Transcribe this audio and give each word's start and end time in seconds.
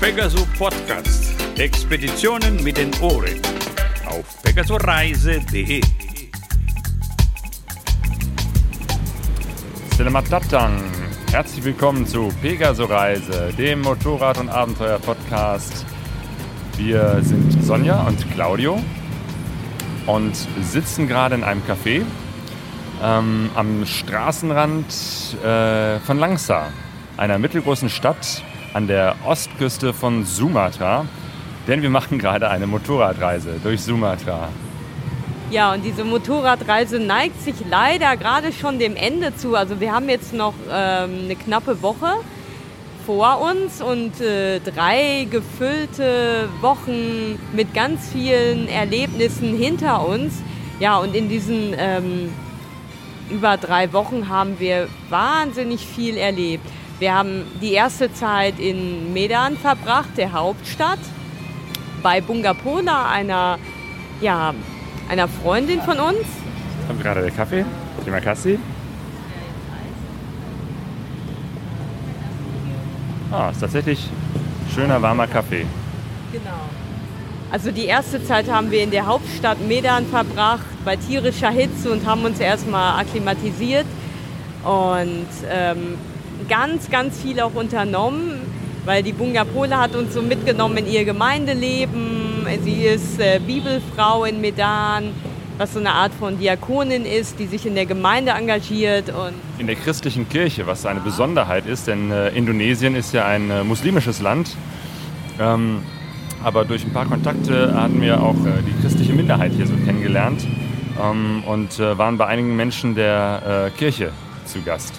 Pegasus 0.00 0.46
Podcast. 0.58 1.34
Expeditionen 1.58 2.64
mit 2.64 2.78
den 2.78 2.90
Ohren. 3.02 3.38
Auf 4.06 4.42
pegasoreise.de. 4.42 5.82
Selamat 9.98 10.24
Herzlich 11.30 11.64
willkommen 11.66 12.06
zu 12.06 12.30
Pegaso 12.40 12.86
Reise, 12.86 13.52
dem 13.58 13.82
Motorrad- 13.82 14.38
und 14.38 14.48
Abenteuer-Podcast. 14.48 15.84
Wir 16.78 17.18
sind 17.20 17.62
Sonja 17.62 18.06
und 18.06 18.30
Claudio 18.32 18.82
und 20.06 20.34
sitzen 20.62 21.08
gerade 21.08 21.34
in 21.34 21.44
einem 21.44 21.60
Café 21.68 22.06
ähm, 23.02 23.50
am 23.54 23.84
Straßenrand 23.84 24.86
äh, 25.44 25.98
von 26.00 26.18
Langsa, 26.18 26.68
einer 27.18 27.38
mittelgroßen 27.38 27.90
Stadt 27.90 28.42
an 28.72 28.86
der 28.86 29.16
Ostküste 29.24 29.92
von 29.92 30.24
Sumatra. 30.24 31.06
Denn 31.66 31.82
wir 31.82 31.90
machen 31.90 32.18
gerade 32.18 32.50
eine 32.50 32.66
Motorradreise 32.66 33.60
durch 33.62 33.82
Sumatra. 33.82 34.48
Ja, 35.50 35.72
und 35.74 35.84
diese 35.84 36.04
Motorradreise 36.04 37.00
neigt 37.00 37.42
sich 37.42 37.56
leider 37.68 38.16
gerade 38.16 38.52
schon 38.52 38.78
dem 38.78 38.94
Ende 38.94 39.34
zu. 39.34 39.56
Also 39.56 39.80
wir 39.80 39.92
haben 39.92 40.08
jetzt 40.08 40.32
noch 40.32 40.54
ähm, 40.70 41.10
eine 41.24 41.34
knappe 41.34 41.82
Woche 41.82 42.14
vor 43.04 43.40
uns 43.40 43.82
und 43.82 44.20
äh, 44.20 44.60
drei 44.60 45.26
gefüllte 45.28 46.48
Wochen 46.60 47.38
mit 47.52 47.74
ganz 47.74 48.10
vielen 48.12 48.68
Erlebnissen 48.68 49.56
hinter 49.56 50.06
uns. 50.06 50.34
Ja, 50.78 50.98
und 50.98 51.16
in 51.16 51.28
diesen 51.28 51.74
ähm, 51.76 52.32
über 53.28 53.56
drei 53.56 53.92
Wochen 53.92 54.28
haben 54.28 54.60
wir 54.60 54.88
wahnsinnig 55.08 55.84
viel 55.84 56.16
erlebt. 56.16 56.64
Wir 57.00 57.14
haben 57.14 57.46
die 57.62 57.72
erste 57.72 58.12
Zeit 58.12 58.58
in 58.58 59.14
Medan 59.14 59.56
verbracht, 59.56 60.18
der 60.18 60.32
Hauptstadt, 60.34 60.98
bei 62.02 62.20
Bungapola, 62.20 63.10
einer 63.10 63.58
ja, 64.20 64.52
einer 65.08 65.26
Freundin 65.26 65.80
von 65.80 65.98
uns. 65.98 66.26
Kommt 66.86 67.02
gerade 67.02 67.22
der 67.22 67.30
Kaffee. 67.30 67.64
Thema 68.04 68.20
Kassi. 68.20 68.58
Ah, 73.32 73.48
ist 73.50 73.60
tatsächlich 73.60 74.06
schöner 74.74 75.00
warmer 75.00 75.26
Kaffee. 75.26 75.64
Genau. 76.32 76.50
Also 77.50 77.70
die 77.70 77.86
erste 77.86 78.22
Zeit 78.22 78.50
haben 78.50 78.70
wir 78.70 78.82
in 78.82 78.90
der 78.90 79.06
Hauptstadt 79.06 79.58
Medan 79.66 80.04
verbracht, 80.04 80.66
bei 80.84 80.96
tierischer 80.96 81.50
Hitze 81.50 81.90
und 81.90 82.04
haben 82.04 82.26
uns 82.26 82.40
erstmal 82.40 83.00
akklimatisiert 83.00 83.86
und 84.64 85.28
ähm, 85.50 85.96
ganz, 86.48 86.90
ganz 86.90 87.20
viel 87.20 87.40
auch 87.40 87.54
unternommen, 87.54 88.40
weil 88.84 89.02
die 89.02 89.12
Bungapola 89.12 89.78
hat 89.78 89.94
uns 89.94 90.14
so 90.14 90.22
mitgenommen 90.22 90.78
in 90.78 90.86
ihr 90.86 91.04
Gemeindeleben, 91.04 92.30
Sie 92.64 92.84
ist 92.84 93.20
äh, 93.20 93.38
Bibelfrau 93.38 94.24
in 94.24 94.40
Medan, 94.40 95.12
was 95.58 95.74
so 95.74 95.78
eine 95.78 95.92
Art 95.92 96.12
von 96.12 96.38
Diakonin 96.38 97.04
ist, 97.04 97.38
die 97.38 97.46
sich 97.46 97.66
in 97.66 97.74
der 97.74 97.86
Gemeinde 97.86 98.32
engagiert. 98.32 99.10
Und 99.10 99.34
in 99.58 99.66
der 99.66 99.76
christlichen 99.76 100.28
Kirche, 100.28 100.66
was 100.66 100.86
eine 100.86 101.00
Besonderheit 101.00 101.66
ist, 101.66 101.86
denn 101.86 102.10
äh, 102.10 102.30
Indonesien 102.30 102.96
ist 102.96 103.12
ja 103.12 103.26
ein 103.26 103.50
äh, 103.50 103.62
muslimisches 103.62 104.20
Land. 104.20 104.56
Ähm, 105.38 105.82
aber 106.42 106.64
durch 106.64 106.84
ein 106.84 106.92
paar 106.92 107.06
Kontakte 107.06 107.74
hatten 107.74 108.00
wir 108.00 108.20
auch 108.20 108.34
äh, 108.46 108.62
die 108.66 108.82
christliche 108.82 109.12
Minderheit 109.12 109.52
hier 109.52 109.66
so 109.66 109.74
kennengelernt 109.84 110.46
ähm, 111.00 111.44
und 111.46 111.78
äh, 111.78 111.98
waren 111.98 112.16
bei 112.16 112.26
einigen 112.26 112.56
Menschen 112.56 112.94
der 112.94 113.66
äh, 113.66 113.78
Kirche 113.78 114.12
zu 114.46 114.62
Gast. 114.62 114.94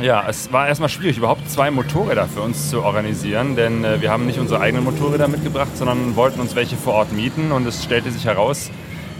Ja, 0.00 0.24
es 0.28 0.52
war 0.52 0.68
erstmal 0.68 0.90
schwierig, 0.90 1.16
überhaupt 1.16 1.48
zwei 1.48 1.70
Motorräder 1.70 2.28
für 2.28 2.42
uns 2.42 2.68
zu 2.68 2.82
organisieren, 2.82 3.56
denn 3.56 3.82
äh, 3.82 4.02
wir 4.02 4.10
haben 4.10 4.26
nicht 4.26 4.38
unsere 4.38 4.60
eigenen 4.60 4.84
Motorräder 4.84 5.26
mitgebracht, 5.26 5.74
sondern 5.74 6.16
wollten 6.16 6.38
uns 6.38 6.54
welche 6.54 6.76
vor 6.76 6.94
Ort 6.94 7.12
mieten 7.12 7.50
und 7.50 7.66
es 7.66 7.82
stellte 7.82 8.10
sich 8.10 8.26
heraus, 8.26 8.70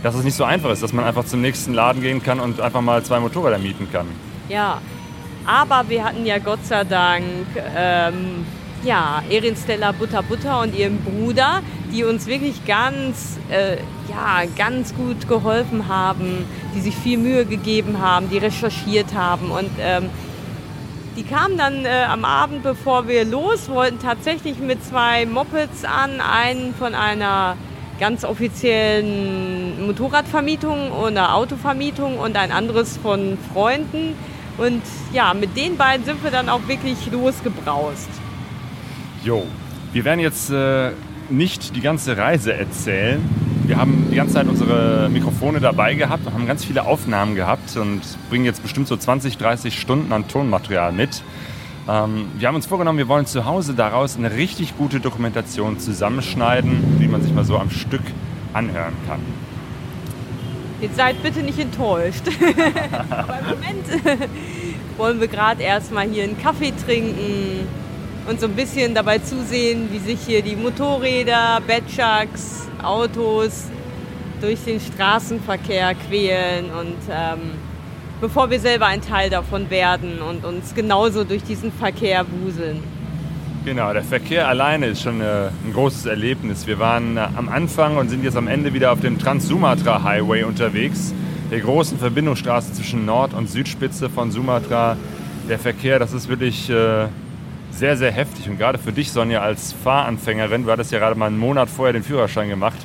dass 0.03 0.15
es 0.15 0.23
nicht 0.23 0.37
so 0.37 0.45
einfach 0.45 0.71
ist, 0.71 0.83
dass 0.83 0.93
man 0.93 1.07
einfach 1.07 1.25
zum 1.25 1.41
nächsten 1.41 1.73
Laden 1.73 2.03
gehen 2.03 2.23
kann 2.23 2.41
und 2.41 2.61
einfach 2.61 2.83
mal 2.83 3.03
zwei 3.03 3.21
Motorräder 3.21 3.57
mieten 3.57 3.89
kann. 3.91 4.07
Ja, 4.51 4.83
aber 5.47 5.89
wir 5.89 6.05
hatten 6.05 6.27
ja 6.27 6.39
Gott 6.39 6.67
sei 6.67 6.85
Dank 6.85 7.25
ähm, 7.75 8.45
ja, 8.83 9.23
Erin 9.31 9.57
Stella 9.57 9.93
Butter 9.93 10.23
Butter 10.23 10.61
und 10.61 10.77
ihren 10.77 10.99
Bruder, 10.99 11.63
die 11.91 12.05
uns 12.05 12.27
wirklich 12.27 12.67
ganz, 12.67 13.39
äh, 13.49 13.77
ja, 14.09 14.43
ganz 14.59 14.95
gut 14.95 15.27
geholfen 15.27 15.89
haben, 15.89 16.45
die 16.75 16.81
sich 16.81 16.95
viel 16.95 17.17
Mühe 17.17 17.47
gegeben 17.47 17.99
haben, 18.01 18.29
die 18.29 18.37
recherchiert 18.39 19.15
haben 19.15 19.51
und 19.51 19.71
ähm, 19.81 20.11
die 21.17 21.23
kamen 21.23 21.57
dann 21.57 21.85
äh, 21.85 22.05
am 22.09 22.25
Abend, 22.25 22.63
bevor 22.63 23.09
wir 23.09 23.25
los 23.25 23.69
wollten, 23.71 23.99
tatsächlich 23.99 24.59
mit 24.59 24.85
zwei 24.85 25.25
Mopeds 25.25 25.85
an, 25.85 26.21
einen 26.21 26.75
von 26.75 26.95
einer 26.95 27.57
ganz 27.99 28.25
offiziellen 28.25 29.87
Motorradvermietung 29.87 30.93
oder 30.93 31.35
Autovermietung 31.35 32.19
und 32.19 32.37
ein 32.37 32.53
anderes 32.53 32.99
von 32.99 33.39
Freunden. 33.53 34.15
Und 34.59 34.83
ja, 35.13 35.33
mit 35.33 35.57
den 35.57 35.79
beiden 35.79 36.05
sind 36.05 36.23
wir 36.23 36.31
dann 36.31 36.51
auch 36.51 36.69
wirklich 36.69 37.11
losgebraust. 37.11 38.09
Jo, 39.25 39.47
wir 39.93 40.05
werden 40.05 40.21
jetzt 40.21 40.51
äh, 40.51 40.91
nicht 41.31 41.75
die 41.75 41.81
ganze 41.81 42.19
Reise 42.19 42.53
erzählen, 42.53 43.46
wir 43.67 43.77
haben 43.77 44.09
die 44.11 44.17
ganze 44.17 44.35
Zeit 44.35 44.47
unsere 44.47 45.09
Mikrofone 45.09 45.61
dabei 45.61 45.95
gehabt 45.95 46.27
und 46.27 46.35
haben 46.35 46.47
ganz 46.47 46.65
viele 46.65 46.85
Aufnahmen 46.87 47.35
gehabt 47.35 47.77
und 47.77 48.01
bringen 48.31 48.45
jetzt 48.45 48.63
bestimmt 48.63 48.87
so 48.89 48.97
20, 48.97 49.39
30 49.39 49.79
Stunden 49.79 50.13
an 50.13 50.29
Tonmaterial 50.29 50.93
mit. 50.93 51.23
Ähm, 51.89 52.27
wir 52.39 52.49
haben 52.49 52.55
uns 52.55 52.67
vorgenommen, 52.67 52.99
wir 52.99 53.09
wollen 53.09 53.27
zu 53.27 53.45
Hause 53.45 53.75
daraus 53.75 54.17
eine 54.17 54.33
richtig 54.33 54.77
gute 54.77 55.01
Dokumentation 55.01 55.79
zusammenschneiden, 55.79 56.99
die 57.01 57.09
man 57.09 57.23
sich 57.23 57.33
mal 57.33 57.45
so 57.45 57.59
am 57.59 57.71
Stück 57.71 58.03
anhören 58.53 58.95
kann. 59.09 59.21
Jetzt 60.81 60.97
seid 60.97 61.23
bitte 61.23 61.41
nicht 61.41 61.59
enttäuscht. 61.59 62.23
Aber 63.11 63.39
im 63.39 63.47
Moment 63.47 64.29
wollen 64.97 65.21
wir 65.21 65.29
gerade 65.29 65.63
erstmal 65.63 66.09
hier 66.09 66.25
einen 66.25 66.39
Kaffee 66.39 66.73
trinken 66.85 67.67
und 68.29 68.41
so 68.41 68.47
ein 68.47 68.55
bisschen 68.55 68.95
dabei 68.95 69.19
zusehen, 69.19 69.89
wie 69.93 69.99
sich 69.99 70.21
hier 70.21 70.43
die 70.43 70.57
Motorräder, 70.57 71.61
Batchucks, 71.67 72.67
Autos 72.83 73.67
durch 74.41 74.63
den 74.65 74.81
Straßenverkehr 74.81 75.95
quälen 75.95 76.67
und 76.67 76.97
ähm, 77.11 77.53
bevor 78.21 78.51
wir 78.51 78.61
selber 78.61 78.87
ein 78.87 79.01
Teil 79.01 79.31
davon 79.31 79.71
werden 79.71 80.21
und 80.21 80.45
uns 80.45 80.75
genauso 80.75 81.25
durch 81.25 81.43
diesen 81.43 81.73
Verkehr 81.73 82.25
wuseln. 82.43 82.83
Genau, 83.65 83.93
der 83.93 84.05
Verkehr 84.05 84.47
alleine 84.47 84.87
ist 84.87 85.03
schon 85.03 85.21
äh, 85.21 85.49
ein 85.65 85.73
großes 85.73 86.07
Erlebnis. 86.07 86.67
Wir 86.67 86.79
waren 86.79 87.17
äh, 87.17 87.27
am 87.37 87.49
Anfang 87.49 87.97
und 87.97 88.09
sind 88.09 88.23
jetzt 88.23 88.37
am 88.37 88.47
Ende 88.47 88.73
wieder 88.73 88.93
auf 88.93 89.01
dem 89.01 89.19
Trans-Sumatra 89.19 90.03
Highway 90.03 90.45
unterwegs, 90.45 91.13
der 91.51 91.61
großen 91.61 91.99
Verbindungsstraße 91.99 92.73
zwischen 92.75 93.05
Nord- 93.07 93.35
und 93.35 93.51
Südspitze 93.51 94.09
von 94.09 94.31
Sumatra. 94.31 94.97
Der 95.49 95.59
Verkehr, 95.59 95.99
das 95.99 96.13
ist 96.13 96.29
wirklich 96.29 96.71
äh, 96.71 97.07
sehr, 97.79 97.97
sehr 97.97 98.11
heftig. 98.11 98.49
Und 98.49 98.59
gerade 98.59 98.79
für 98.79 98.93
dich, 98.93 99.13
Sonja, 99.13 99.41
als 99.43 99.73
Fahranfängerin, 99.73 100.65
du 100.65 100.71
hattest 100.71 100.93
ja 100.93 100.99
gerade 100.99 101.17
mal 101.17 101.27
einen 101.27 101.39
Monat 101.39 101.69
vorher 101.69 101.93
den 101.93 102.03
Führerschein 102.03 102.49
gemacht, 102.49 102.79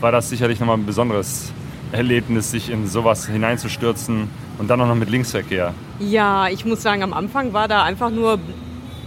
war 0.00 0.12
das 0.12 0.28
sicherlich 0.28 0.60
nochmal 0.60 0.76
ein 0.76 0.86
besonderes 0.86 1.52
Erlebnis, 1.92 2.50
sich 2.50 2.70
in 2.70 2.86
sowas 2.86 3.26
hineinzustürzen 3.26 4.28
und 4.58 4.68
dann 4.68 4.80
auch 4.80 4.86
noch 4.86 4.94
mit 4.94 5.08
Linksverkehr. 5.08 5.72
Ja, 5.98 6.48
ich 6.48 6.64
muss 6.64 6.82
sagen, 6.82 7.02
am 7.02 7.14
Anfang 7.14 7.52
war 7.52 7.68
da 7.68 7.84
einfach 7.84 8.10
nur 8.10 8.38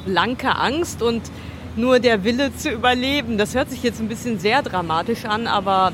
blanke 0.06 0.56
Angst 0.56 1.02
und 1.02 1.22
nur 1.76 2.00
der 2.00 2.24
Wille 2.24 2.56
zu 2.56 2.72
überleben. 2.72 3.38
Das 3.38 3.54
hört 3.54 3.70
sich 3.70 3.84
jetzt 3.84 4.00
ein 4.00 4.08
bisschen 4.08 4.40
sehr 4.40 4.64
dramatisch 4.64 5.26
an, 5.26 5.46
aber 5.46 5.92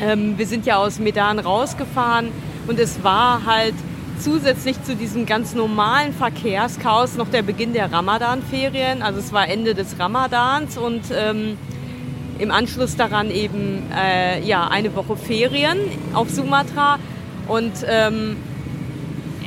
ähm, 0.00 0.38
wir 0.38 0.46
sind 0.46 0.66
ja 0.66 0.76
aus 0.76 1.00
Medan 1.00 1.38
rausgefahren 1.38 2.28
und 2.68 2.78
es 2.78 3.02
war 3.02 3.44
halt 3.44 3.74
zusätzlich 4.20 4.82
zu 4.82 4.96
diesem 4.96 5.26
ganz 5.26 5.54
normalen 5.54 6.12
Verkehrschaos 6.12 7.16
noch 7.16 7.28
der 7.28 7.42
Beginn 7.42 7.72
der 7.72 7.92
Ramadan-Ferien. 7.92 9.02
Also 9.02 9.20
es 9.20 9.32
war 9.32 9.48
Ende 9.48 9.74
des 9.74 9.98
Ramadans 9.98 10.76
und 10.76 11.02
ähm, 11.12 11.56
im 12.38 12.50
Anschluss 12.50 12.96
daran 12.96 13.30
eben 13.30 13.82
äh, 13.96 14.42
ja, 14.44 14.68
eine 14.68 14.94
Woche 14.94 15.16
Ferien 15.16 15.78
auf 16.14 16.30
Sumatra. 16.30 16.98
Und 17.46 17.72
ähm, 17.86 18.36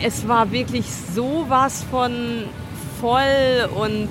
es 0.03 0.27
war 0.27 0.51
wirklich 0.51 0.85
sowas 1.13 1.85
von 1.89 2.45
voll 2.99 3.69
und 3.75 4.09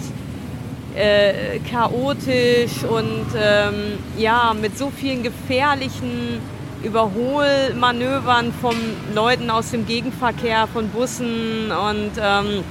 äh, 0.95 1.59
chaotisch 1.71 2.85
und 2.85 3.27
ähm, 3.37 3.99
ja, 4.19 4.55
mit 4.61 4.77
so 4.77 4.91
vielen 4.91 5.23
gefährlichen 5.23 6.41
Überholmanövern 6.83 8.53
von 8.53 8.75
Leuten 9.15 9.51
aus 9.51 9.71
dem 9.71 9.87
Gegenverkehr, 9.87 10.67
von 10.67 10.89
Bussen 10.89 11.71
und 11.71 12.13
ähm, 12.21 12.65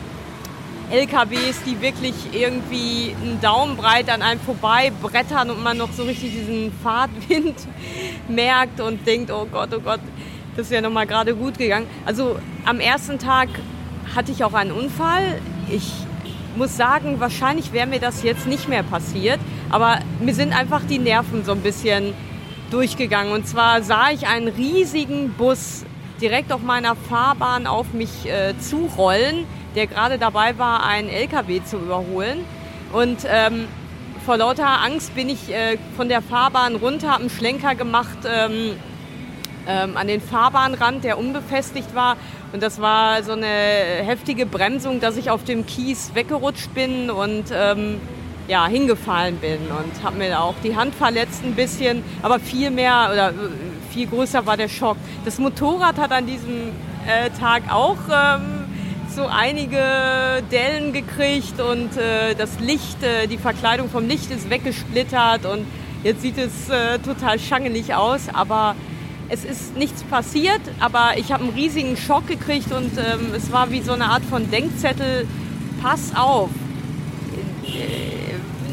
LKWs, 0.90 1.62
die 1.66 1.80
wirklich 1.82 2.16
irgendwie 2.32 3.16
einen 3.22 3.40
Daumen 3.42 3.78
breit 3.78 4.10
an 4.10 4.22
einem 4.22 4.40
vorbei 4.40 4.92
brettern 5.02 5.52
und 5.52 5.62
man 5.62 5.78
noch 5.78 5.92
so 5.92 6.04
richtig 6.04 6.32
diesen 6.32 6.72
Fahrtwind 6.84 7.56
merkt 8.28 8.82
und 8.82 9.06
denkt, 9.06 9.30
oh 9.32 9.46
Gott, 9.52 9.70
oh 9.76 9.80
Gott, 9.80 10.00
das 10.58 10.72
ja 10.72 10.82
nochmal 10.82 11.06
gerade 11.06 11.36
gut 11.36 11.58
gegangen. 11.58 11.86
Also 12.06 12.40
am 12.66 12.80
ersten 12.80 13.20
Tag 13.20 13.50
hatte 14.16 14.32
ich 14.32 14.44
auch 14.44 14.54
einen 14.54 14.72
Unfall. 14.72 15.40
Ich 15.70 15.92
muss 16.56 16.76
sagen, 16.76 17.20
wahrscheinlich 17.20 17.72
wäre 17.72 17.86
mir 17.86 18.00
das 18.00 18.24
jetzt 18.24 18.48
nicht 18.48 18.68
mehr 18.68 18.84
passiert. 18.84 19.40
Aber 19.70 20.00
mir 20.20 20.34
sind 20.34 20.58
einfach 20.58 20.82
die 20.90 20.98
Nerven 20.98 21.46
so 21.46 21.52
ein 21.52 21.62
bisschen 21.62 22.16
durchgegangen. 22.70 23.34
Und 23.34 23.48
zwar 23.48 23.82
sah 23.82 24.12
ich 24.12 24.28
einen 24.28 24.48
riesigen 24.48 25.34
Bus 25.34 25.86
direkt 26.22 26.52
auf 26.52 26.62
meiner 26.62 26.96
Fahrbahn 26.96 27.68
auf 27.68 27.94
mich 27.94 28.26
äh, 28.26 28.54
zurollen, 28.60 29.46
der 29.76 29.88
gerade 29.88 30.18
dabei 30.18 30.58
war, 30.58 30.84
einen 30.86 31.10
LKW 31.10 31.62
zu 31.64 31.78
überholen. 31.78 32.44
Und 32.92 33.20
ähm, 33.28 33.68
vor 34.26 34.38
lauter 34.38 34.84
Angst 34.84 35.16
bin 35.16 35.30
ich 35.30 35.50
äh, 35.50 35.78
von 35.96 36.10
der 36.10 36.22
Fahrbahn 36.22 36.76
runter, 36.76 37.12
habe 37.12 37.22
einen 37.22 37.30
Schlenker 37.30 37.76
gemacht 37.76 38.18
ähm, 38.26 38.76
ähm, 39.68 39.98
an 39.98 40.08
den 40.08 40.22
Fahrbahnrand, 40.22 41.04
der 41.04 41.18
unbefestigt 41.18 41.94
war. 41.96 42.18
Und 42.52 42.64
das 42.64 42.82
war 42.82 43.24
so 43.24 43.34
eine 43.34 43.46
heftige 43.46 44.46
Bremsung, 44.46 45.00
dass 45.00 45.18
ich 45.18 45.30
auf 45.30 45.44
dem 45.44 45.66
Kies 45.66 46.12
weggerutscht 46.16 46.74
bin 46.74 47.12
und 47.12 47.46
ähm, 47.54 48.02
ja, 48.50 48.66
hingefallen 48.68 49.38
bin 49.38 49.60
und 49.68 50.04
habe 50.04 50.18
mir 50.18 50.42
auch 50.42 50.56
die 50.64 50.76
Hand 50.76 50.96
verletzt 50.96 51.44
ein 51.46 51.54
bisschen, 51.54 52.04
aber 52.24 52.40
viel 52.40 52.72
mehr 52.72 53.10
oder 53.14 53.34
viel 53.92 54.08
größer 54.08 54.46
war 54.46 54.58
der 54.58 54.68
Schock. 54.68 54.98
Das 55.24 55.38
Motorrad 55.38 55.98
hat 55.98 56.12
an 56.12 56.26
diesem 56.26 56.70
äh, 57.08 57.30
Tag 57.40 57.72
auch 57.72 57.98
ähm, 58.12 58.66
so 59.16 59.28
einige 59.28 60.44
Dellen 60.52 60.94
gekriegt 60.94 61.62
und 61.62 61.96
äh, 61.98 62.34
das 62.36 62.60
Licht, 62.60 63.04
äh, 63.04 63.28
die 63.28 63.38
Verkleidung 63.38 63.88
vom 63.88 64.08
Licht 64.08 64.32
ist 64.32 64.50
weggesplittert 64.50 65.46
und 65.46 65.68
jetzt 66.04 66.24
sieht 66.24 66.40
es 66.40 66.70
äh, 66.70 66.98
total 67.00 67.40
schangelig 67.40 67.94
aus, 67.94 68.30
aber 68.34 68.76
es 69.30 69.46
ist 69.46 69.78
nichts 69.78 70.04
passiert, 70.04 70.62
aber 70.80 71.12
ich 71.18 71.32
habe 71.32 71.44
einen 71.44 71.54
riesigen 71.54 71.98
Schock 71.98 72.26
gekriegt 72.26 72.72
und 72.72 72.98
ähm, 72.98 73.32
es 73.36 73.52
war 73.52 73.70
wie 73.70 73.82
so 73.82 73.92
eine 73.92 74.06
Art 74.06 74.24
von 74.26 74.50
Denkzettel, 74.50 75.28
pass 75.84 76.16
auf. 76.16 76.50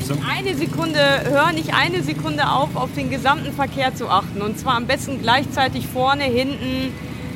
Nicht 0.08 0.22
eine 0.28 0.54
Sekunde, 0.54 1.00
hör 1.30 1.52
nicht 1.52 1.74
eine 1.74 2.00
Sekunde 2.02 2.48
auf, 2.48 2.76
auf 2.76 2.90
den 2.94 3.10
gesamten 3.10 3.52
Verkehr 3.52 3.94
zu 3.94 4.08
achten. 4.08 4.40
Und 4.40 4.56
zwar 4.56 4.76
am 4.76 4.86
besten 4.86 5.20
gleichzeitig 5.20 5.88
vorne, 5.88 6.22
hinten, 6.24 6.92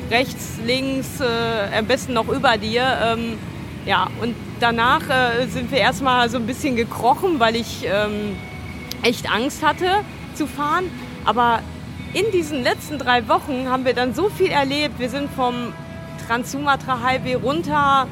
rechts, 0.09 0.57
links, 0.65 1.19
äh, 1.19 1.77
am 1.77 1.85
besten 1.85 2.13
noch 2.13 2.29
über 2.29 2.57
dir. 2.57 2.83
Ähm, 3.03 3.37
ja, 3.85 4.07
und 4.21 4.35
danach 4.61 5.01
äh, 5.09 5.47
sind 5.47 5.69
wir 5.71 5.79
erstmal 5.79 6.29
so 6.29 6.37
ein 6.37 6.47
bisschen 6.47 6.77
gekrochen, 6.77 7.39
weil 7.39 7.57
ich 7.57 7.83
ähm, 7.83 8.37
echt 9.03 9.29
Angst 9.29 9.65
hatte 9.65 9.87
zu 10.35 10.47
fahren. 10.47 10.85
Aber 11.25 11.59
in 12.13 12.31
diesen 12.31 12.63
letzten 12.63 12.97
drei 12.97 13.27
Wochen 13.27 13.67
haben 13.69 13.83
wir 13.83 13.93
dann 13.93 14.13
so 14.13 14.29
viel 14.29 14.49
erlebt. 14.49 14.97
Wir 14.97 15.09
sind 15.09 15.29
vom 15.31 15.73
Trans-Sumatra 16.25 17.01
Highway 17.03 17.33
runter 17.33 18.07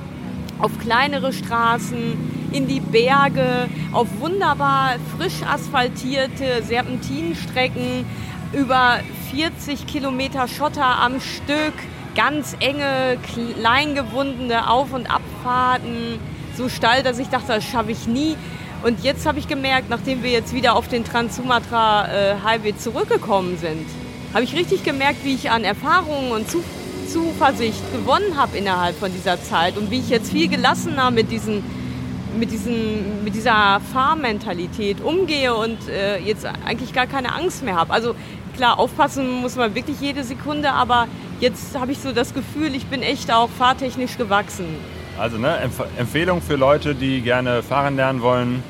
auf 0.59 0.77
kleinere 0.79 1.31
Straßen, 1.31 2.28
in 2.51 2.67
die 2.67 2.79
Berge, 2.79 3.67
auf 3.91 4.07
wunderbar 4.19 4.95
frisch 5.17 5.41
asphaltierte 5.47 6.63
Serpentinenstrecken, 6.63 8.05
über 8.53 8.99
40 9.31 9.85
Kilometer 9.85 10.47
Schotter 10.47 10.85
am 10.85 11.19
Stück, 11.19 11.73
ganz 12.15 12.55
enge, 12.59 13.17
kleingewundene 13.33 14.69
Auf- 14.69 14.93
und 14.93 15.07
Abfahrten, 15.09 16.19
so 16.57 16.69
steil, 16.69 17.03
dass 17.03 17.19
ich 17.19 17.29
dachte, 17.29 17.47
das 17.47 17.63
schaffe 17.63 17.91
ich 17.91 18.07
nie. 18.07 18.35
Und 18.83 19.03
jetzt 19.03 19.25
habe 19.25 19.39
ich 19.39 19.47
gemerkt, 19.47 19.89
nachdem 19.89 20.23
wir 20.23 20.31
jetzt 20.31 20.53
wieder 20.53 20.75
auf 20.75 20.87
den 20.87 21.03
Trans-Sumatra 21.03 22.07
äh, 22.07 22.35
Highway 22.43 22.75
zurückgekommen 22.77 23.57
sind, 23.57 23.85
habe 24.33 24.43
ich 24.43 24.55
richtig 24.55 24.83
gemerkt, 24.83 25.23
wie 25.23 25.35
ich 25.35 25.51
an 25.51 25.63
Erfahrungen 25.63 26.31
und 26.31 26.49
Zu 26.49 26.63
Zuversicht 27.09 27.81
gewonnen 27.91 28.37
habe 28.37 28.57
innerhalb 28.57 28.95
von 28.95 29.11
dieser 29.11 29.41
Zeit 29.41 29.77
und 29.77 29.89
wie 29.89 29.97
ich 29.99 30.09
jetzt 30.09 30.31
viel 30.31 30.47
gelassener 30.47 31.09
mit 31.09 31.31
diesen 31.31 31.63
mit, 32.37 32.51
diesen, 32.51 33.23
mit 33.23 33.35
dieser 33.35 33.79
Fahrmentalität 33.93 35.01
umgehe 35.01 35.55
und 35.55 35.87
äh, 35.87 36.19
jetzt 36.19 36.45
eigentlich 36.45 36.93
gar 36.93 37.07
keine 37.07 37.33
Angst 37.33 37.63
mehr 37.63 37.75
habe. 37.75 37.93
Also 37.93 38.15
klar, 38.55 38.79
aufpassen 38.79 39.29
muss 39.41 39.55
man 39.55 39.75
wirklich 39.75 39.99
jede 39.99 40.23
Sekunde, 40.23 40.71
aber 40.71 41.07
jetzt 41.39 41.79
habe 41.79 41.91
ich 41.91 41.99
so 41.99 42.11
das 42.11 42.33
Gefühl, 42.33 42.75
ich 42.75 42.87
bin 42.87 43.01
echt 43.01 43.31
auch 43.31 43.49
fahrtechnisch 43.49 44.17
gewachsen. 44.17 44.65
Also 45.17 45.37
ne, 45.37 45.57
Empf 45.57 45.81
Empfehlung 45.97 46.41
für 46.41 46.55
Leute, 46.55 46.95
die 46.95 47.21
gerne 47.21 47.63
fahren 47.63 47.95
lernen 47.95 48.21
wollen. 48.21 48.63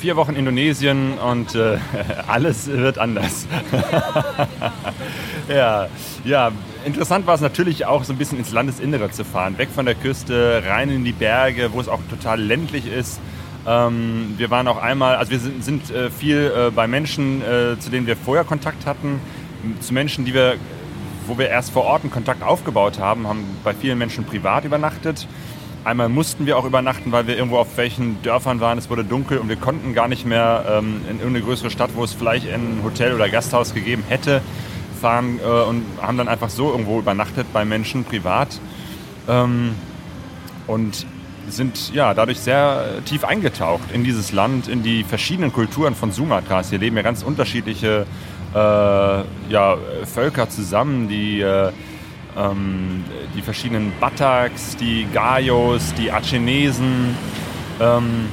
Vier 0.00 0.14
Wochen 0.14 0.36
Indonesien 0.36 1.18
und 1.18 1.56
äh, 1.56 1.78
alles 2.28 2.68
wird 2.68 2.98
anders. 2.98 3.46
ja, 5.48 5.88
ja, 6.24 6.52
interessant 6.84 7.26
war 7.26 7.34
es 7.34 7.40
natürlich 7.40 7.84
auch 7.84 8.04
so 8.04 8.12
ein 8.12 8.16
bisschen 8.16 8.38
ins 8.38 8.52
Landesinnere 8.52 9.10
zu 9.10 9.24
fahren. 9.24 9.58
Weg 9.58 9.70
von 9.74 9.86
der 9.86 9.96
Küste, 9.96 10.62
rein 10.64 10.88
in 10.88 11.04
die 11.04 11.12
Berge, 11.12 11.72
wo 11.72 11.80
es 11.80 11.88
auch 11.88 12.00
total 12.10 12.40
ländlich 12.40 12.86
ist. 12.86 13.18
Ähm, 13.66 14.34
wir 14.36 14.50
waren 14.50 14.68
auch 14.68 14.80
einmal, 14.80 15.16
also 15.16 15.32
wir 15.32 15.40
sind, 15.40 15.64
sind 15.64 15.90
äh, 15.90 16.10
viel 16.10 16.52
äh, 16.56 16.70
bei 16.70 16.86
Menschen, 16.86 17.42
äh, 17.42 17.78
zu 17.80 17.90
denen 17.90 18.06
wir 18.06 18.16
vorher 18.16 18.44
Kontakt 18.44 18.86
hatten, 18.86 19.20
zu 19.80 19.92
Menschen, 19.92 20.24
die 20.24 20.32
wir 20.32 20.58
wo 21.28 21.36
wir 21.36 21.48
erst 21.48 21.70
vor 21.70 21.84
Ort 21.84 22.02
einen 22.02 22.10
Kontakt 22.10 22.42
aufgebaut 22.42 22.98
haben, 22.98 23.28
haben 23.28 23.44
bei 23.62 23.74
vielen 23.74 23.98
Menschen 23.98 24.24
privat 24.24 24.64
übernachtet. 24.64 25.28
Einmal 25.88 26.10
mussten 26.10 26.44
wir 26.44 26.58
auch 26.58 26.66
übernachten, 26.66 27.12
weil 27.12 27.26
wir 27.26 27.38
irgendwo 27.38 27.56
auf 27.56 27.78
welchen 27.78 28.20
Dörfern 28.20 28.60
waren. 28.60 28.76
Es 28.76 28.90
wurde 28.90 29.04
dunkel 29.04 29.38
und 29.38 29.48
wir 29.48 29.56
konnten 29.56 29.94
gar 29.94 30.06
nicht 30.06 30.26
mehr 30.26 30.66
ähm, 30.68 31.00
in 31.08 31.16
irgendeine 31.16 31.40
größere 31.40 31.70
Stadt, 31.70 31.92
wo 31.94 32.04
es 32.04 32.12
vielleicht 32.12 32.46
ein 32.46 32.80
Hotel 32.84 33.14
oder 33.14 33.30
Gasthaus 33.30 33.72
gegeben 33.72 34.04
hätte, 34.06 34.42
fahren 35.00 35.40
äh, 35.42 35.48
und 35.48 35.84
haben 36.02 36.18
dann 36.18 36.28
einfach 36.28 36.50
so 36.50 36.70
irgendwo 36.72 36.98
übernachtet 36.98 37.46
bei 37.54 37.64
Menschen 37.64 38.04
privat. 38.04 38.60
Ähm, 39.30 39.76
und 40.66 41.06
sind 41.48 41.94
ja 41.94 42.12
dadurch 42.12 42.40
sehr 42.40 43.02
tief 43.06 43.24
eingetaucht 43.24 43.90
in 43.90 44.04
dieses 44.04 44.30
Land, 44.30 44.68
in 44.68 44.82
die 44.82 45.04
verschiedenen 45.04 45.54
Kulturen 45.54 45.94
von 45.94 46.12
Sumatras. 46.12 46.68
Hier 46.68 46.80
leben 46.80 46.96
ja 46.96 47.02
ganz 47.02 47.22
unterschiedliche 47.22 48.04
äh, 48.54 48.58
ja, 48.58 49.78
Völker 50.04 50.50
zusammen, 50.50 51.08
die, 51.08 51.40
äh, 51.40 51.72
ähm, 52.38 53.04
die 53.34 53.42
verschiedenen 53.42 53.92
Bataks, 54.00 54.76
die 54.76 55.06
Gayos, 55.12 55.94
die 55.94 56.12
Achenesen. 56.12 57.16
Ähm, 57.80 58.26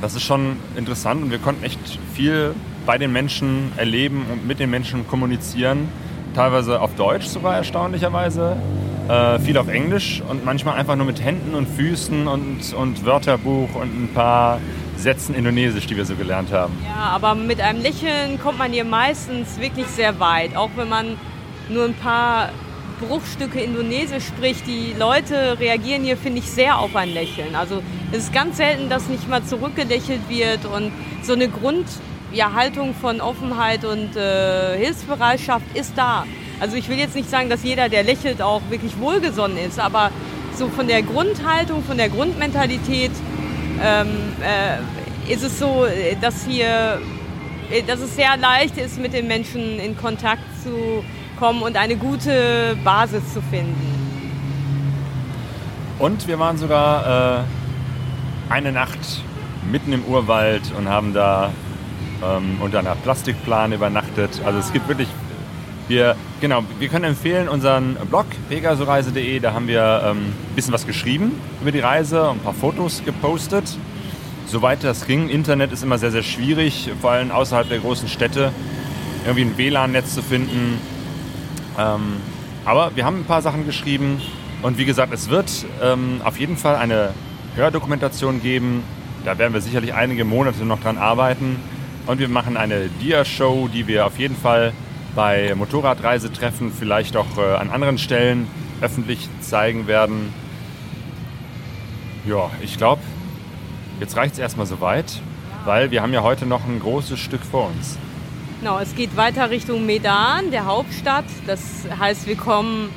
das 0.00 0.14
ist 0.14 0.22
schon 0.22 0.56
interessant 0.76 1.22
und 1.22 1.30
wir 1.30 1.38
konnten 1.38 1.64
echt 1.64 1.78
viel 2.14 2.54
bei 2.86 2.98
den 2.98 3.12
Menschen 3.12 3.72
erleben 3.76 4.26
und 4.32 4.46
mit 4.46 4.60
den 4.60 4.70
Menschen 4.70 5.06
kommunizieren. 5.06 5.88
Teilweise 6.34 6.80
auf 6.80 6.94
Deutsch 6.94 7.26
sogar 7.26 7.56
erstaunlicherweise, 7.56 8.56
äh, 9.08 9.38
viel 9.40 9.58
auf 9.58 9.68
Englisch 9.68 10.22
und 10.28 10.44
manchmal 10.44 10.76
einfach 10.76 10.94
nur 10.94 11.06
mit 11.06 11.22
Händen 11.22 11.54
und 11.54 11.66
Füßen 11.68 12.28
und, 12.28 12.72
und 12.74 13.04
Wörterbuch 13.04 13.74
und 13.74 14.04
ein 14.04 14.10
paar 14.14 14.60
Sätzen 14.96 15.34
Indonesisch, 15.34 15.86
die 15.86 15.96
wir 15.96 16.04
so 16.04 16.14
gelernt 16.14 16.52
haben. 16.52 16.72
Ja, 16.84 17.10
aber 17.10 17.34
mit 17.34 17.60
einem 17.60 17.82
Lächeln 17.82 18.40
kommt 18.40 18.58
man 18.58 18.72
hier 18.72 18.84
meistens 18.84 19.58
wirklich 19.60 19.86
sehr 19.86 20.18
weit. 20.20 20.56
Auch 20.56 20.70
wenn 20.76 20.88
man 20.88 21.16
nur 21.68 21.84
ein 21.84 21.94
paar 21.94 22.50
Bruchstücke 23.00 23.60
Indonesisch 23.60 24.26
spricht, 24.26 24.66
die 24.66 24.94
Leute 24.98 25.58
reagieren 25.58 26.02
hier, 26.02 26.16
finde 26.16 26.38
ich, 26.40 26.50
sehr 26.50 26.78
auf 26.78 26.94
ein 26.96 27.12
Lächeln. 27.12 27.54
Also 27.54 27.82
es 28.12 28.24
ist 28.24 28.32
ganz 28.32 28.56
selten, 28.56 28.88
dass 28.88 29.08
nicht 29.08 29.28
mal 29.28 29.44
zurückgelächelt 29.44 30.28
wird 30.28 30.64
und 30.64 30.92
so 31.22 31.32
eine 31.32 31.48
Grundhaltung 31.48 32.88
ja, 32.88 32.94
von 33.00 33.20
Offenheit 33.20 33.84
und 33.84 34.16
äh, 34.16 34.76
Hilfsbereitschaft 34.78 35.64
ist 35.74 35.92
da. 35.96 36.24
Also 36.60 36.76
ich 36.76 36.88
will 36.88 36.98
jetzt 36.98 37.14
nicht 37.14 37.30
sagen, 37.30 37.48
dass 37.48 37.62
jeder, 37.62 37.88
der 37.88 38.02
lächelt, 38.02 38.42
auch 38.42 38.62
wirklich 38.68 38.98
wohlgesonnen 38.98 39.58
ist, 39.58 39.78
aber 39.78 40.10
so 40.56 40.68
von 40.68 40.88
der 40.88 41.02
Grundhaltung, 41.02 41.84
von 41.84 41.96
der 41.96 42.08
Grundmentalität 42.08 43.12
ähm, 43.82 44.08
äh, 44.42 45.32
ist 45.32 45.44
es 45.44 45.58
so, 45.58 45.86
dass 46.20 46.44
hier, 46.46 47.00
dass 47.86 48.00
es 48.00 48.16
sehr 48.16 48.36
leicht 48.36 48.76
ist, 48.76 48.98
mit 48.98 49.12
den 49.12 49.28
Menschen 49.28 49.78
in 49.78 49.96
Kontakt 49.96 50.42
zu 50.64 51.04
kommen 51.38 51.62
und 51.62 51.76
eine 51.76 51.96
gute 51.96 52.76
Basis 52.84 53.32
zu 53.32 53.40
finden. 53.42 53.98
Und 55.98 56.28
wir 56.28 56.38
waren 56.38 56.58
sogar 56.58 57.40
äh, 57.40 58.52
eine 58.52 58.72
Nacht 58.72 59.22
mitten 59.70 59.92
im 59.92 60.04
Urwald 60.04 60.62
und 60.76 60.88
haben 60.88 61.12
da 61.12 61.50
ähm, 62.22 62.58
unter 62.60 62.78
einer 62.78 62.94
Plastikplane 62.94 63.74
übernachtet. 63.74 64.40
Also 64.44 64.58
es 64.58 64.72
gibt 64.72 64.88
wirklich, 64.88 65.08
wir, 65.88 66.16
genau, 66.40 66.62
wir 66.78 66.88
können 66.88 67.04
empfehlen 67.04 67.48
unseren 67.48 67.96
Blog 68.08 68.26
pegasoreise.de, 68.48 69.40
da 69.40 69.52
haben 69.52 69.68
wir 69.68 70.02
ein 70.04 70.16
ähm, 70.16 70.32
bisschen 70.54 70.72
was 70.72 70.86
geschrieben 70.86 71.32
über 71.60 71.72
die 71.72 71.80
Reise, 71.80 72.30
ein 72.30 72.38
paar 72.38 72.54
Fotos 72.54 73.02
gepostet. 73.04 73.64
Soweit 74.46 74.82
das 74.82 75.06
ging, 75.06 75.28
Internet 75.28 75.72
ist 75.72 75.82
immer 75.82 75.98
sehr, 75.98 76.10
sehr 76.10 76.22
schwierig, 76.22 76.90
vor 77.00 77.10
allem 77.10 77.30
außerhalb 77.30 77.68
der 77.68 77.80
großen 77.80 78.08
Städte, 78.08 78.52
irgendwie 79.26 79.42
ein 79.42 79.58
WLAN-Netz 79.58 80.14
zu 80.14 80.22
finden. 80.22 80.80
Ähm, 81.78 82.16
aber 82.64 82.94
wir 82.96 83.04
haben 83.04 83.20
ein 83.20 83.24
paar 83.24 83.40
Sachen 83.40 83.64
geschrieben 83.64 84.20
und 84.62 84.76
wie 84.76 84.84
gesagt, 84.84 85.12
es 85.12 85.30
wird 85.30 85.50
ähm, 85.82 86.20
auf 86.24 86.38
jeden 86.38 86.56
Fall 86.56 86.76
eine 86.76 87.14
Hördokumentation 87.54 88.42
geben. 88.42 88.82
Da 89.24 89.38
werden 89.38 89.54
wir 89.54 89.60
sicherlich 89.60 89.94
einige 89.94 90.24
Monate 90.24 90.64
noch 90.64 90.80
dran 90.80 90.98
arbeiten. 90.98 91.56
Und 92.06 92.18
wir 92.18 92.28
machen 92.28 92.56
eine 92.56 92.88
Dia-Show, 93.00 93.68
die 93.72 93.86
wir 93.86 94.06
auf 94.06 94.18
jeden 94.18 94.36
Fall 94.36 94.72
bei 95.14 95.54
Motorradreisetreffen, 95.54 96.72
vielleicht 96.72 97.16
auch 97.16 97.36
äh, 97.36 97.56
an 97.56 97.70
anderen 97.70 97.98
Stellen 97.98 98.46
öffentlich 98.80 99.28
zeigen 99.40 99.86
werden. 99.86 100.32
Ja, 102.26 102.50
ich 102.62 102.76
glaube, 102.76 103.02
jetzt 104.00 104.16
reicht 104.16 104.34
es 104.34 104.38
erstmal 104.38 104.66
soweit, 104.66 105.20
weil 105.64 105.90
wir 105.90 106.02
haben 106.02 106.12
ja 106.12 106.22
heute 106.22 106.46
noch 106.46 106.66
ein 106.66 106.80
großes 106.80 107.18
Stück 107.18 107.42
vor 107.42 107.66
uns. 107.66 107.98
Genau, 108.60 108.80
es 108.80 108.96
geht 108.96 109.16
weiter 109.16 109.50
Richtung 109.50 109.86
Medan, 109.86 110.50
der 110.50 110.66
Hauptstadt. 110.66 111.26
Das 111.46 111.60
heißt, 111.96 112.26
wir 112.26 112.34
kommen 112.34 112.90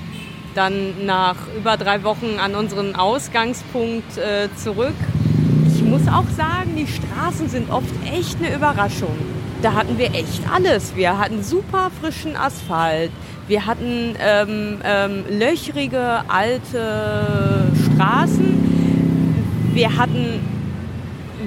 dann 0.55 1.05
nach 1.05 1.35
über 1.55 1.77
drei 1.77 2.03
Wochen 2.03 2.39
an 2.43 2.55
unseren 2.55 2.95
Ausgangspunkt 2.95 4.17
äh, 4.17 4.49
zurück. 4.55 4.95
Ich 5.67 5.83
muss 5.83 6.07
auch 6.07 6.27
sagen, 6.35 6.75
die 6.75 6.87
Straßen 6.87 7.47
sind 7.47 7.69
oft 7.69 7.91
echt 8.11 8.37
eine 8.39 8.55
Überraschung. 8.55 9.15
Da 9.61 9.73
hatten 9.73 9.99
wir 9.99 10.15
echt 10.15 10.41
alles. 10.51 10.95
Wir 10.95 11.19
hatten 11.19 11.43
super 11.43 11.91
frischen 12.01 12.35
Asphalt. 12.35 13.11
Wir 13.47 13.67
hatten 13.67 14.15
ähm, 14.19 14.79
ähm, 14.83 15.25
löchrige 15.29 16.23
alte 16.27 17.71
Straßen. 17.93 19.69
Wir 19.75 19.95
hatten 19.95 20.39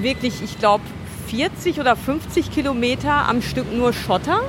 wirklich, 0.01 0.41
ich 0.41 0.57
glaube, 0.57 0.83
40 1.27 1.79
oder 1.79 1.95
50 1.95 2.51
Kilometer 2.51 3.27
am 3.27 3.41
Stück 3.41 3.71
nur 3.73 3.93
Schotter, 3.93 4.41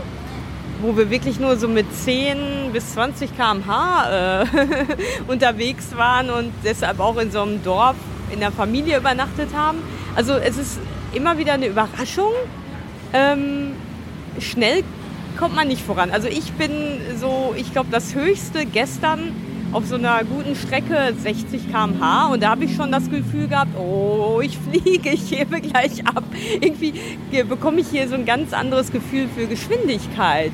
wo 0.82 0.96
wir 0.96 1.10
wirklich 1.10 1.40
nur 1.40 1.56
so 1.56 1.68
mit 1.68 1.86
10 1.94 2.72
bis 2.72 2.92
20 2.92 3.36
km/h 3.36 4.42
äh, 4.42 4.46
unterwegs 5.28 5.96
waren 5.96 6.30
und 6.30 6.52
deshalb 6.64 7.00
auch 7.00 7.16
in 7.16 7.30
so 7.30 7.42
einem 7.42 7.62
Dorf 7.62 7.96
in 8.30 8.40
der 8.40 8.52
Familie 8.52 8.98
übernachtet 8.98 9.48
haben. 9.54 9.78
Also 10.14 10.34
es 10.34 10.58
ist 10.58 10.78
immer 11.14 11.38
wieder 11.38 11.54
eine 11.54 11.66
Überraschung. 11.66 12.32
Ähm, 13.12 13.72
schnell 14.38 14.82
kommt 15.38 15.54
man 15.54 15.68
nicht 15.68 15.82
voran. 15.82 16.10
Also 16.10 16.28
ich 16.28 16.52
bin 16.52 16.70
so, 17.18 17.54
ich 17.56 17.72
glaube, 17.72 17.88
das 17.90 18.14
höchste 18.14 18.66
gestern 18.66 19.32
auf 19.76 19.84
so 19.84 19.96
einer 19.96 20.24
guten 20.24 20.56
Strecke 20.56 21.12
60 21.22 21.70
km/h 21.70 22.28
und 22.28 22.42
da 22.42 22.48
habe 22.48 22.64
ich 22.64 22.74
schon 22.74 22.90
das 22.90 23.10
Gefühl 23.10 23.46
gehabt, 23.46 23.76
oh, 23.78 24.40
ich 24.42 24.56
fliege, 24.56 25.10
ich 25.10 25.30
hebe 25.30 25.60
gleich 25.60 26.06
ab. 26.06 26.24
Irgendwie 26.62 26.94
bekomme 27.46 27.82
ich 27.82 27.88
hier 27.88 28.08
so 28.08 28.14
ein 28.14 28.24
ganz 28.24 28.54
anderes 28.54 28.90
Gefühl 28.90 29.28
für 29.36 29.46
Geschwindigkeit. 29.46 30.52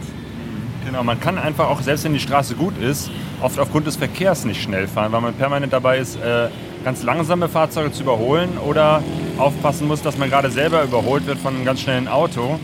Genau, 0.85 1.05
man 1.05 1.21
kann 1.21 1.39
einfach 1.39 1.69
auch, 1.71 1.83
selbst 1.83 2.03
wenn 2.03 2.15
die 2.15 2.19
Straße 2.19 2.57
gut 2.57 2.77
ist, 2.79 3.13
oft 3.41 3.61
aufgrund 3.61 3.87
des 3.87 3.95
Verkehrs 3.95 4.45
nicht 4.45 4.61
schnell 4.61 4.89
fahren, 4.89 5.13
weil 5.13 5.21
man 5.21 5.35
permanent 5.35 5.73
dabei 5.73 5.99
ist, 5.99 6.17
äh, 6.17 6.49
ganz 6.85 7.05
langsame 7.05 7.49
Fahrzeuge 7.49 7.93
zu 7.93 8.03
überholen 8.03 8.59
oder 8.59 9.05
aufpassen 9.39 9.87
muss, 9.87 10.03
dass 10.03 10.19
man 10.19 10.31
gerade 10.31 10.51
selber 10.51 10.83
überholt 10.83 11.29
wird 11.29 11.39
von 11.39 11.55
einem 11.55 11.65
ganz 11.65 11.81
schnellen 11.81 12.09
Auto. 12.09 12.59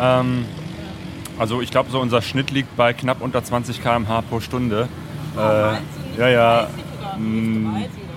Ähm, 0.00 0.44
also 1.36 1.60
ich 1.60 1.72
glaube, 1.72 1.90
so 1.90 1.98
unser 1.98 2.22
Schnitt 2.22 2.52
liegt 2.52 2.76
bei 2.76 2.92
knapp 2.92 3.20
unter 3.20 3.42
20 3.42 3.82
km/h 3.82 4.22
pro 4.22 4.38
Stunde. 4.38 4.88
Äh, 5.36 6.20
ja, 6.20 6.28
ja. 6.28 6.68
Mm. 7.18 7.74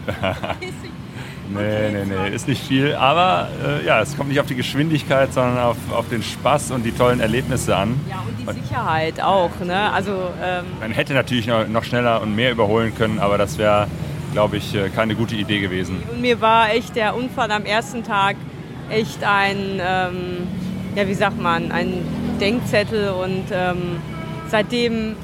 nee, 1.50 1.90
nee, 1.92 2.06
nee, 2.06 2.36
ist 2.36 2.48
nicht 2.48 2.64
viel. 2.66 2.96
Aber 2.96 3.50
äh, 3.66 3.86
ja, 3.86 4.02
es 4.02 4.16
kommt 4.16 4.30
nicht 4.30 4.40
auf 4.40 4.46
die 4.46 4.56
Geschwindigkeit, 4.56 5.34
sondern 5.34 5.58
auf, 5.58 5.78
auf 5.92 6.10
den 6.10 6.24
Spaß 6.24 6.72
und 6.72 6.84
die 6.84 6.92
tollen 6.92 7.20
Erlebnisse 7.20 7.76
an. 7.76 8.00
Ja, 8.10 8.24
und 8.28 8.56
die 8.56 8.62
Sicherheit 8.62 9.22
auch. 9.22 9.52
Ne? 9.64 9.92
Also, 9.92 10.12
ähm 10.42 10.66
Man 10.80 10.92
hätte 10.92 11.14
natürlich 11.14 11.48
noch, 11.48 11.68
noch 11.68 11.84
schneller 11.84 12.22
und 12.22 12.36
mehr 12.36 12.52
überholen 12.52 12.94
können, 12.96 13.20
aber 13.20 13.38
das 13.38 13.58
wäre, 13.58 13.88
glaube 14.34 14.58
ich, 14.58 14.76
äh, 14.76 14.90
keine 14.90 15.16
gute 15.16 15.36
Idee 15.36 15.60
gewesen. 15.60 16.02
Und 16.12 16.22
mir 16.22 16.40
war 16.42 16.72
echt 16.72 16.96
der 16.96 17.16
Unfall 17.16 17.52
am 17.52 17.66
ersten 17.66 18.04
Tag 18.04 18.36
echt 18.90 19.24
ein, 19.24 19.80
ähm, 19.80 20.48
ja, 20.96 21.08
wie 21.08 21.14
sagt 21.14 21.42
man, 21.42 21.72
ein 21.72 21.94
Denkzettel 22.40 23.10
und 23.10 23.46
ähm, 23.52 23.98
seitdem 24.50 25.16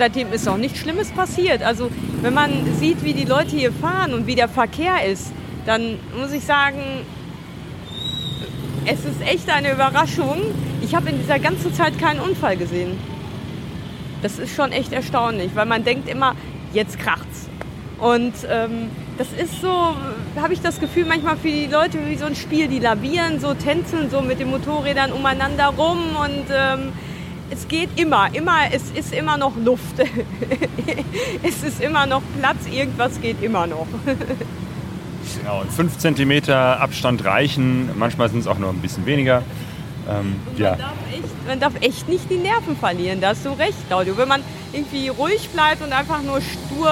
seitdem 0.00 0.32
ist 0.32 0.48
auch 0.48 0.56
nichts 0.56 0.78
Schlimmes 0.78 1.10
passiert. 1.10 1.62
Also 1.62 1.90
wenn 2.22 2.32
man 2.32 2.50
sieht, 2.78 3.04
wie 3.04 3.12
die 3.12 3.26
Leute 3.26 3.54
hier 3.54 3.70
fahren 3.70 4.14
und 4.14 4.26
wie 4.26 4.34
der 4.34 4.48
Verkehr 4.48 5.04
ist, 5.04 5.30
dann 5.66 5.98
muss 6.18 6.32
ich 6.32 6.42
sagen, 6.42 6.80
es 8.86 9.04
ist 9.04 9.20
echt 9.20 9.50
eine 9.50 9.72
Überraschung. 9.72 10.40
Ich 10.80 10.94
habe 10.94 11.10
in 11.10 11.18
dieser 11.18 11.38
ganzen 11.38 11.74
Zeit 11.74 11.98
keinen 11.98 12.18
Unfall 12.18 12.56
gesehen. 12.56 12.98
Das 14.22 14.38
ist 14.38 14.54
schon 14.56 14.72
echt 14.72 14.94
erstaunlich, 14.94 15.50
weil 15.54 15.66
man 15.66 15.84
denkt 15.84 16.08
immer, 16.08 16.34
jetzt 16.72 16.98
kracht's. 16.98 17.50
Und 17.98 18.32
ähm, 18.48 18.88
das 19.18 19.28
ist 19.32 19.60
so, 19.60 19.94
habe 20.40 20.54
ich 20.54 20.62
das 20.62 20.80
Gefühl, 20.80 21.04
manchmal 21.04 21.36
für 21.36 21.48
die 21.48 21.66
Leute 21.66 21.98
wie 22.06 22.16
so 22.16 22.24
ein 22.24 22.34
Spiel, 22.34 22.68
die 22.68 22.78
lavieren, 22.78 23.38
so 23.38 23.52
tänzeln 23.52 24.08
so 24.08 24.22
mit 24.22 24.40
den 24.40 24.48
Motorrädern 24.48 25.12
umeinander 25.12 25.66
rum 25.66 26.16
und 26.16 26.46
ähm, 26.50 26.94
es 27.50 27.66
geht 27.68 27.90
immer, 27.96 28.32
immer, 28.32 28.72
es 28.72 28.90
ist 28.90 29.12
immer 29.12 29.36
noch 29.36 29.56
Luft. 29.56 29.98
es 31.42 31.62
ist 31.62 31.80
immer 31.80 32.06
noch 32.06 32.22
Platz, 32.38 32.58
irgendwas 32.70 33.20
geht 33.20 33.42
immer 33.42 33.66
noch. 33.66 33.86
genau, 35.38 35.60
und 35.60 35.72
5 35.72 35.98
cm 35.98 36.50
Abstand 36.50 37.24
reichen, 37.24 37.90
manchmal 37.98 38.30
sind 38.30 38.40
es 38.40 38.46
auch 38.46 38.58
nur 38.58 38.70
ein 38.70 38.78
bisschen 38.78 39.04
weniger. 39.06 39.42
Ähm, 40.08 40.36
ja. 40.56 40.70
man, 40.70 40.78
darf 40.78 40.92
echt, 41.12 41.46
man 41.46 41.60
darf 41.60 41.72
echt 41.80 42.08
nicht 42.08 42.30
die 42.30 42.38
Nerven 42.38 42.76
verlieren, 42.76 43.20
da 43.20 43.30
hast 43.30 43.44
du 43.44 43.50
recht, 43.50 43.76
Claudio. 43.88 44.16
Wenn 44.16 44.28
man 44.28 44.42
irgendwie 44.72 45.08
ruhig 45.08 45.48
bleibt 45.50 45.82
und 45.82 45.92
einfach 45.92 46.22
nur 46.22 46.40
stur 46.40 46.90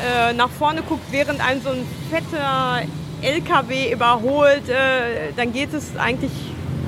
äh, 0.00 0.32
nach 0.32 0.50
vorne 0.50 0.82
guckt, 0.82 1.04
während 1.10 1.40
ein 1.40 1.60
so 1.62 1.70
ein 1.70 1.84
fetter 2.10 2.82
LKW 3.20 3.92
überholt, 3.92 4.68
äh, 4.68 5.32
dann 5.36 5.52
geht 5.52 5.72
es 5.72 5.96
eigentlich 5.96 6.32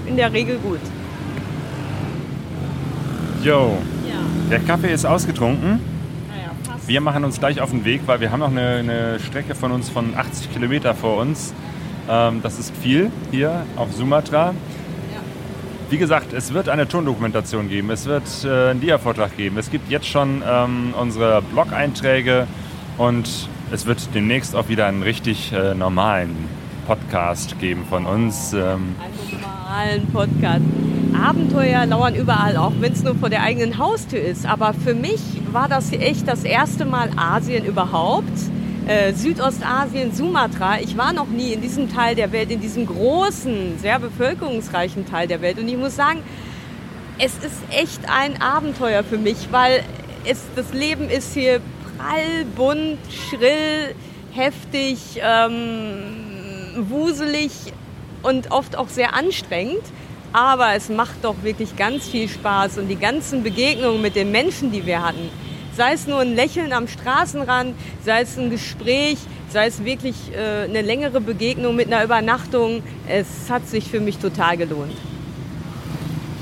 in 0.07 0.17
der 0.17 0.33
Regel 0.33 0.59
gut. 0.59 0.81
Jo, 3.45 3.77
ja. 4.09 4.15
der 4.51 4.61
Kaffee 4.61 4.91
ist 4.91 5.05
ausgetrunken. 5.05 5.79
Wir 6.87 7.03
machen 7.03 7.25
uns 7.25 7.39
gleich 7.39 7.61
auf 7.61 7.73
den 7.73 7.85
Weg, 7.85 8.01
weil 8.07 8.19
wir 8.21 8.33
haben 8.33 8.41
noch 8.41 8.51
eine, 8.51 8.77
eine 8.77 9.21
Strecke 9.21 9.55
von 9.55 9.71
uns 9.71 9.91
von 9.91 10.17
80 10.17 10.51
Kilometer 10.55 10.95
vor 10.95 11.19
uns. 11.19 11.53
Ähm, 12.09 12.41
das 12.43 12.59
ist 12.59 12.75
viel 12.75 13.11
hier 13.31 13.67
auf 13.77 13.93
Sumatra. 13.93 14.47
Ja. 14.47 15.21
Wie 15.91 15.99
gesagt, 15.99 16.33
es 16.33 16.55
wird 16.55 16.71
eine 16.71 16.89
Tondokumentation 16.89 17.69
geben, 17.69 17.91
es 17.91 18.07
wird 18.07 18.25
äh, 18.45 18.71
einen 18.71 18.81
Dia-Vortrag 18.81 19.37
geben. 19.37 19.59
Es 19.59 19.71
gibt 19.71 19.91
jetzt 19.91 20.07
schon 20.07 20.43
ähm, 20.47 20.95
unsere 20.99 21.43
Blog-Einträge 21.43 22.47
und 22.97 23.29
es 23.71 23.85
wird 23.85 24.09
demnächst 24.15 24.57
auch 24.57 24.71
wieder 24.71 24.87
einen 24.87 25.03
richtig 25.03 25.53
äh, 25.53 25.75
normalen 25.75 26.35
Podcast 26.87 27.59
geben 27.59 27.85
von 27.91 28.07
uns. 28.07 28.55
Ähm, 28.55 28.95
einen 29.03 29.43
normalen 29.43 30.07
Podcast. 30.07 30.94
Abenteuer 31.15 31.87
lauern 31.87 32.15
überall, 32.15 32.57
auch 32.57 32.73
wenn 32.81 32.93
es 32.93 33.03
nur 33.03 33.15
vor 33.15 33.31
der 33.31 33.43
eigenen 33.43 33.79
Haustür 33.79 34.21
ist. 34.21 34.47
Aber 34.47 34.75
für 34.75 34.95
mich 34.95 35.21
war 35.53 35.69
das 35.69 35.93
echt 35.93 36.29
das 36.29 36.45
erste 36.45 36.85
Mal 36.85 37.11
Asien 37.17 37.65
überhaupt. 37.65 38.33
Äh, 38.87 39.15
Südostasien, 39.15 40.13
Sumatra. 40.13 40.81
Ich 40.81 40.99
war 40.99 41.13
noch 41.13 41.29
nie 41.29 41.53
in 41.53 41.63
diesem 41.63 41.91
Teil 41.91 42.15
der 42.15 42.33
Welt, 42.33 42.51
in 42.51 42.61
diesem 42.61 42.87
großen, 42.87 43.79
sehr 43.79 43.99
bevölkerungsreichen 43.99 45.07
Teil 45.07 45.27
der 45.27 45.41
Welt. 45.41 45.59
Und 45.59 45.69
ich 45.69 45.77
muss 45.77 45.97
sagen, 45.97 46.21
es 47.19 47.33
ist 47.37 47.63
echt 47.71 48.01
ein 48.11 48.43
Abenteuer 48.43 49.03
für 49.05 49.19
mich, 49.19 49.49
weil 49.51 49.83
es, 50.25 50.43
das 50.57 50.73
Leben 50.73 51.09
ist 51.09 51.33
hier 51.33 51.61
prall, 51.97 52.45
bunt, 52.57 52.99
schrill, 53.11 53.95
heftig, 54.33 55.21
ähm, 55.23 56.89
wuselig 56.89 57.53
und 58.23 58.51
oft 58.51 58.77
auch 58.77 58.89
sehr 58.89 59.15
anstrengend. 59.15 59.83
Aber 60.35 60.75
es 60.75 60.89
macht 60.89 61.23
doch 61.23 61.37
wirklich 61.45 61.77
ganz 61.77 62.09
viel 62.09 62.29
Spaß 62.29 62.79
und 62.79 62.89
die 62.89 62.97
ganzen 62.97 63.45
Begegnungen 63.45 64.03
mit 64.03 64.17
den 64.17 64.33
Menschen, 64.33 64.73
die 64.73 64.85
wir 64.85 65.01
hatten, 65.01 65.31
sei 65.77 65.93
es 65.93 66.09
nur 66.09 66.23
ein 66.23 66.35
Lächeln 66.35 66.73
am 66.73 66.89
Straßenrand, 66.89 67.77
sei 68.05 68.23
es 68.23 68.37
ein 68.37 68.51
Gespräch, 68.51 69.19
sei 69.51 69.69
es 69.69 69.85
wirklich 69.85 70.17
äh, 70.35 70.65
eine 70.65 70.83
längere 70.83 71.21
Begegnung 71.21 71.77
mit 71.77 71.87
einer 71.87 72.03
Übernachtung, 72.03 72.83
es 73.07 73.49
hat 73.49 73.69
sich 73.69 73.89
für 73.89 74.01
mich 74.01 74.19
total 74.19 74.57
gelohnt. 74.57 74.97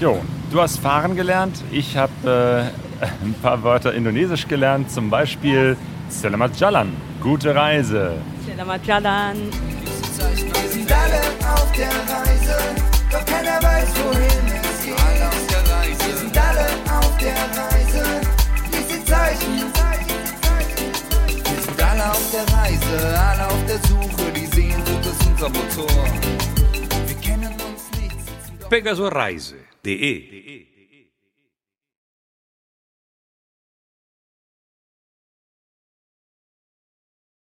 Jo, 0.01 0.23
du 0.51 0.63
hast 0.63 0.79
fahren 0.79 1.15
gelernt, 1.15 1.63
ich 1.71 1.99
habe 1.99 2.73
äh, 3.03 3.05
ein 3.25 3.35
paar 3.43 3.63
Wörter 3.63 3.93
Indonesisch 3.93 4.49
gelernt, 4.49 4.91
zum 4.91 5.11
Beispiel 5.11 5.77
Selamat 6.09 6.59
Jalan, 6.59 6.97
gute 7.23 7.55
Reise. 7.55 8.13
Selamat 8.47 8.87
Jalan. 8.87 9.37
Wir 10.17 10.69
sind 10.71 10.91
alle 10.91 11.53
auf 11.53 11.73
der 11.73 11.89
Reise 11.89 12.42
der 23.73 23.81
kennen 27.23 27.53
uns 27.53 27.91
nicht. 27.99 28.69
Pegasoreise.de 28.69 30.42